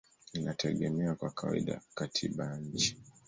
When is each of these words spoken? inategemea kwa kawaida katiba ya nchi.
inategemea 0.33 1.15
kwa 1.15 1.29
kawaida 1.31 1.81
katiba 1.95 2.45
ya 2.45 2.55
nchi. 2.57 2.97